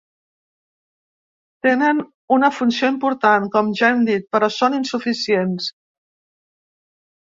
[1.67, 1.99] Tenen
[2.37, 5.69] una funció important, com ja hem dit, però són insuficients.